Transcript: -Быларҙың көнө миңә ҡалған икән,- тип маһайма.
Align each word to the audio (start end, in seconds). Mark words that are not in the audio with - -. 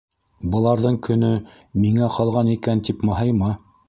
-Быларҙың 0.53 0.95
көнө 1.07 1.29
миңә 1.83 2.07
ҡалған 2.15 2.49
икән,- 2.55 2.81
тип 2.89 3.05
маһайма. 3.11 3.51